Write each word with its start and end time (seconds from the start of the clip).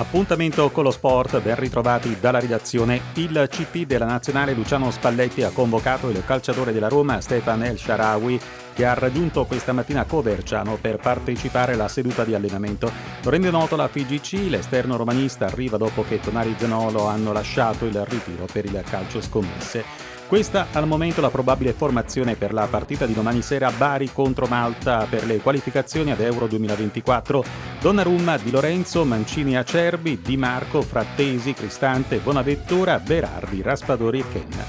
Appuntamento 0.00 0.70
con 0.70 0.84
lo 0.84 0.92
sport, 0.92 1.42
ben 1.42 1.56
ritrovati 1.56 2.16
dalla 2.18 2.40
redazione. 2.40 3.02
Il 3.16 3.46
CT 3.50 3.84
della 3.84 4.06
nazionale 4.06 4.54
Luciano 4.54 4.90
Spalletti 4.90 5.42
ha 5.42 5.50
convocato 5.50 6.08
il 6.08 6.24
calciatore 6.24 6.72
della 6.72 6.88
Roma 6.88 7.20
Stefan 7.20 7.64
El 7.64 7.78
Sharawi 7.78 8.40
che 8.80 8.86
ha 8.86 8.94
raggiunto 8.94 9.44
questa 9.44 9.74
mattina 9.74 10.06
Coverciano 10.06 10.78
per 10.80 10.96
partecipare 10.96 11.74
alla 11.74 11.86
seduta 11.86 12.24
di 12.24 12.34
allenamento. 12.34 12.90
Lo 13.22 13.28
rende 13.28 13.50
noto 13.50 13.76
la 13.76 13.88
FIGC, 13.88 14.48
l'esterno 14.48 14.96
romanista 14.96 15.44
arriva 15.44 15.76
dopo 15.76 16.02
che 16.02 16.18
Tonari 16.18 16.54
Zanolo 16.56 17.04
hanno 17.04 17.30
lasciato 17.30 17.84
il 17.84 18.02
ritiro 18.06 18.46
per 18.50 18.64
il 18.64 18.82
calcio 18.88 19.20
scommesse. 19.20 19.84
Questa 20.26 20.68
al 20.72 20.86
momento 20.86 21.20
la 21.20 21.28
probabile 21.28 21.74
formazione 21.74 22.36
per 22.36 22.54
la 22.54 22.66
partita 22.68 23.04
di 23.04 23.12
domani 23.12 23.42
sera 23.42 23.70
Bari 23.70 24.10
contro 24.14 24.46
Malta 24.46 25.06
per 25.10 25.26
le 25.26 25.40
qualificazioni 25.40 26.10
ad 26.10 26.20
Euro 26.20 26.46
2024. 26.46 27.44
Donnarumma, 27.82 28.38
Di 28.38 28.50
Lorenzo, 28.50 29.04
Mancini 29.04 29.58
Acerbi, 29.58 30.22
Di 30.22 30.38
Marco, 30.38 30.80
Frattesi, 30.80 31.52
Cristante, 31.52 32.16
Bonaventura, 32.16 32.98
Berardi, 32.98 33.60
Raspadori 33.60 34.20
e 34.20 34.24
Ken. 34.32 34.59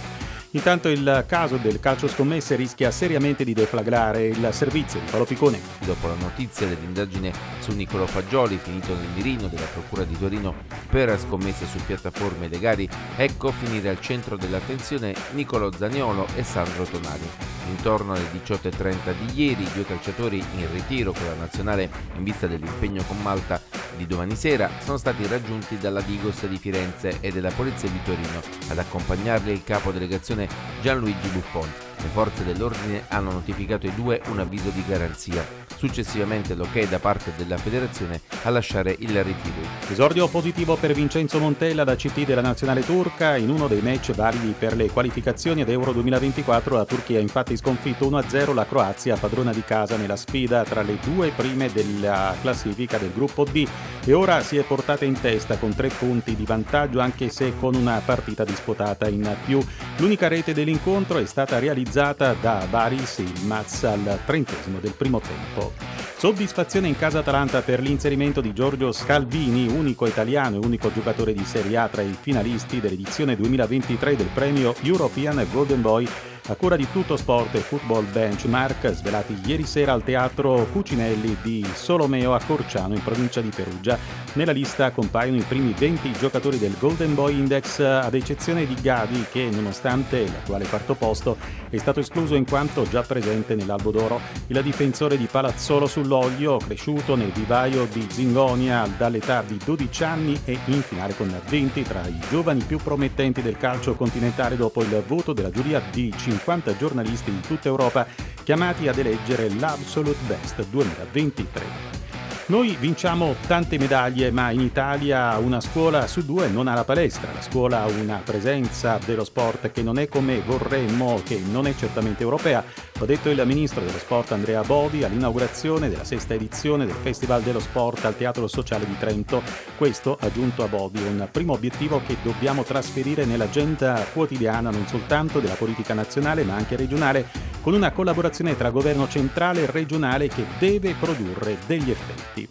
Intanto 0.53 0.89
il 0.89 1.23
caso 1.27 1.55
del 1.55 1.79
calcio 1.79 2.09
scommesse 2.09 2.55
rischia 2.55 2.91
seriamente 2.91 3.45
di 3.45 3.53
deflagrare 3.53 4.27
il 4.27 4.49
servizio 4.51 4.99
di 4.99 5.09
Paolo 5.09 5.23
Piccone. 5.23 5.59
Dopo 5.85 6.07
la 6.07 6.15
notizia 6.15 6.67
dell'indagine 6.67 7.31
su 7.59 7.71
Nicolo 7.71 8.05
Fagioli, 8.05 8.57
finito 8.57 8.93
nel 8.93 9.07
mirino 9.15 9.47
della 9.47 9.65
Procura 9.71 10.03
di 10.03 10.17
Torino 10.17 10.53
per 10.89 11.17
scommesse 11.17 11.65
su 11.65 11.79
piattaforme 11.85 12.49
legali, 12.49 12.87
ecco 13.15 13.51
finire 13.51 13.87
al 13.87 14.01
centro 14.01 14.35
dell'attenzione 14.35 15.15
Nicolo 15.31 15.71
Zaniolo 15.71 16.27
e 16.35 16.43
Sandro 16.43 16.83
Tonali. 16.83 17.50
Intorno 17.69 18.13
alle 18.13 18.29
18.30 18.31 19.13
di 19.25 19.43
ieri, 19.43 19.67
due 19.73 19.85
calciatori 19.85 20.43
in 20.55 20.71
ritiro 20.71 21.11
con 21.11 21.25
la 21.25 21.35
nazionale 21.35 21.89
in 22.15 22.23
vista 22.23 22.47
dell'impegno 22.47 23.03
con 23.03 23.21
Malta 23.21 23.61
di 23.97 24.07
domani 24.07 24.35
sera 24.35 24.69
sono 24.79 24.97
stati 24.97 25.25
raggiunti 25.27 25.77
dalla 25.77 26.01
Digos 26.01 26.45
di 26.45 26.57
Firenze 26.57 27.17
e 27.19 27.31
dalla 27.31 27.51
Polizia 27.51 27.89
di 27.89 28.01
Torino. 28.03 28.41
Ad 28.69 28.77
accompagnarli 28.77 29.51
il 29.51 29.63
capo 29.63 29.91
delegazione 29.91 30.47
Gianluigi 30.81 31.27
Buffon. 31.29 31.80
Le 32.01 32.09
forze 32.09 32.43
dell'ordine 32.43 33.03
hanno 33.09 33.31
notificato 33.31 33.85
ai 33.85 33.93
due 33.93 34.21
un 34.29 34.39
avviso 34.39 34.69
di 34.69 34.83
garanzia 34.87 35.61
successivamente 35.81 36.53
l'ok 36.53 36.87
da 36.87 36.99
parte 36.99 37.31
della 37.35 37.57
federazione 37.57 38.21
a 38.43 38.49
lasciare 38.51 38.95
il 38.99 39.23
ritiro. 39.23 39.67
Esordio 39.89 40.27
positivo 40.27 40.75
per 40.75 40.93
Vincenzo 40.93 41.39
Montella 41.39 41.83
da 41.83 41.95
CT 41.95 42.23
della 42.23 42.41
nazionale 42.41 42.85
turca 42.85 43.35
in 43.35 43.49
uno 43.49 43.67
dei 43.67 43.81
match 43.81 44.13
validi 44.13 44.53
per 44.57 44.75
le 44.75 44.91
qualificazioni 44.91 45.61
ad 45.61 45.69
Euro 45.69 45.91
2024 45.91 46.75
la 46.75 46.85
Turchia 46.85 47.17
ha 47.17 47.21
infatti 47.21 47.57
sconfitto 47.57 48.07
1-0 48.09 48.53
la 48.53 48.65
Croazia 48.67 49.15
padrona 49.15 49.51
di 49.51 49.63
casa 49.63 49.97
nella 49.97 50.15
sfida 50.15 50.63
tra 50.63 50.83
le 50.83 50.99
due 51.03 51.31
prime 51.35 51.71
della 51.71 52.35
classifica 52.41 52.99
del 52.99 53.11
gruppo 53.11 53.43
D 53.43 53.67
e 54.05 54.13
ora 54.13 54.41
si 54.41 54.57
è 54.57 54.63
portata 54.63 55.03
in 55.05 55.19
testa 55.19 55.57
con 55.57 55.73
tre 55.73 55.89
punti 55.89 56.35
di 56.35 56.45
vantaggio 56.45 56.99
anche 56.99 57.29
se 57.29 57.53
con 57.57 57.73
una 57.73 58.01
partita 58.05 58.43
disputata 58.43 59.07
in 59.07 59.35
più. 59.45 59.59
L'unica 60.01 60.27
rete 60.27 60.51
dell'incontro 60.55 61.19
è 61.19 61.27
stata 61.27 61.59
realizzata 61.59 62.33
da 62.33 62.65
Baris 62.67 63.19
Ilmaz 63.19 63.83
al 63.83 64.21
trentesimo 64.25 64.79
del 64.79 64.93
primo 64.93 65.19
tempo. 65.19 65.73
Soddisfazione 66.17 66.87
in 66.87 66.97
casa 66.97 67.19
Atalanta 67.19 67.61
per 67.61 67.81
l'inserimento 67.81 68.41
di 68.41 68.51
Giorgio 68.51 68.91
Scalvini, 68.91 69.67
unico 69.67 70.07
italiano 70.07 70.55
e 70.55 70.65
unico 70.65 70.91
giocatore 70.91 71.33
di 71.33 71.45
Serie 71.45 71.77
A 71.77 71.87
tra 71.87 72.01
i 72.01 72.17
finalisti 72.19 72.79
dell'edizione 72.79 73.35
2023 73.35 74.15
del 74.15 74.29
premio 74.33 74.73
European 74.81 75.45
Golden 75.51 75.81
Boy 75.81 76.07
a 76.47 76.55
cura 76.55 76.75
di 76.75 76.87
Tutto 76.91 77.17
Sport 77.17 77.55
e 77.55 77.59
Football 77.59 78.09
Benchmark, 78.11 78.91
svelati 78.91 79.39
ieri 79.45 79.65
sera 79.65 79.93
al 79.93 80.03
Teatro 80.03 80.65
Cucinelli 80.71 81.37
di 81.41 81.65
Solomeo 81.73 82.33
a 82.33 82.41
Corciano 82.43 82.95
in 82.95 83.03
provincia 83.03 83.41
di 83.41 83.49
Perugia. 83.49 83.97
Nella 84.33 84.51
lista 84.51 84.91
compaiono 84.91 85.37
i 85.37 85.45
primi 85.47 85.73
20 85.77 86.11
giocatori 86.13 86.57
del 86.57 86.75
Golden 86.79 87.13
Boy 87.13 87.37
Index, 87.37 87.79
ad 87.79 88.13
eccezione 88.15 88.65
di 88.65 88.75
Gavi 88.81 89.25
che, 89.31 89.49
nonostante 89.51 90.25
l'attuale 90.25 90.65
quarto 90.65 90.95
posto, 90.95 91.37
è 91.69 91.77
stato 91.77 91.99
escluso 91.99 92.35
in 92.35 92.45
quanto 92.45 92.87
già 92.89 93.03
presente 93.03 93.55
nell'Albo 93.55 93.91
d'Oro. 93.91 94.19
Il 94.47 94.61
difensore 94.63 95.17
di 95.17 95.27
Palazzolo 95.29 95.85
sull'Oglio, 95.85 96.57
cresciuto 96.57 97.15
nel 97.15 97.31
vivaio 97.31 97.85
di 97.85 98.05
Zingonia 98.09 98.87
dall'età 98.97 99.43
di 99.45 99.59
12 99.63 100.03
anni 100.03 100.39
e 100.43 100.57
in 100.65 100.81
finale 100.81 101.15
con 101.15 101.33
20 101.47 101.83
tra 101.83 102.05
i 102.07 102.19
giovani 102.29 102.61
più 102.61 102.77
promettenti 102.77 103.41
del 103.41 103.57
calcio 103.57 103.95
continentale 103.95 104.57
dopo 104.57 104.81
il 104.81 105.03
voto 105.05 105.33
della 105.33 105.51
giuria 105.51 105.81
di 105.91 106.11
5 106.15 106.30
50 106.31 106.77
giornalisti 106.77 107.31
di 107.31 107.41
tutta 107.41 107.67
Europa 107.67 108.07
chiamati 108.43 108.87
ad 108.87 108.97
eleggere 108.97 109.49
l'Absolute 109.49 110.19
Best 110.27 110.65
2023. 110.69 112.10
Noi 112.51 112.75
vinciamo 112.77 113.35
tante 113.47 113.77
medaglie, 113.77 114.29
ma 114.29 114.51
in 114.51 114.59
Italia 114.59 115.37
una 115.37 115.61
scuola 115.61 116.05
su 116.05 116.25
due 116.25 116.49
non 116.49 116.67
ha 116.67 116.73
la 116.73 116.83
palestra. 116.83 117.31
La 117.33 117.41
scuola 117.41 117.83
ha 117.83 117.87
una 117.87 118.21
presenza 118.21 118.99
dello 119.05 119.23
sport 119.23 119.71
che 119.71 119.81
non 119.81 119.97
è 119.97 120.09
come 120.09 120.41
vorremmo, 120.41 121.21
che 121.23 121.39
non 121.39 121.65
è 121.65 121.73
certamente 121.73 122.23
europea. 122.23 122.61
L'ha 122.99 123.05
detto 123.05 123.29
il 123.29 123.41
ministro 123.45 123.79
dello 123.79 123.97
sport 123.97 124.33
Andrea 124.33 124.63
Bodi 124.63 125.05
all'inaugurazione 125.05 125.87
della 125.87 126.03
sesta 126.03 126.33
edizione 126.33 126.85
del 126.85 126.97
Festival 127.01 127.41
dello 127.41 127.61
Sport 127.61 128.03
al 128.03 128.17
Teatro 128.17 128.45
Sociale 128.47 128.85
di 128.85 128.97
Trento. 128.99 129.41
Questo, 129.77 130.17
aggiunto 130.19 130.65
a 130.65 130.67
Bodi, 130.67 131.01
è 131.01 131.07
un 131.07 131.29
primo 131.31 131.53
obiettivo 131.53 132.01
che 132.05 132.17
dobbiamo 132.21 132.63
trasferire 132.63 133.23
nell'agenda 133.23 134.05
quotidiana 134.11 134.71
non 134.71 134.85
soltanto 134.87 135.39
della 135.39 135.53
politica 135.53 135.93
nazionale 135.93 136.43
ma 136.43 136.55
anche 136.55 136.75
regionale 136.75 137.50
con 137.61 137.73
una 137.73 137.91
collaborazione 137.91 138.57
tra 138.57 138.71
governo 138.71 139.07
centrale 139.07 139.63
e 139.63 139.71
regionale 139.71 140.27
che 140.27 140.45
deve 140.59 140.95
produrre 140.99 141.57
degli 141.65 141.91
effetti. 141.91 142.49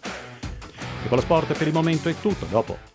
E 1.03 1.07
con 1.07 1.17
lo 1.17 1.23
sport 1.23 1.57
per 1.57 1.67
il 1.67 1.73
momento 1.73 2.09
è 2.09 2.15
tutto, 2.19 2.45
dopo 2.49 2.91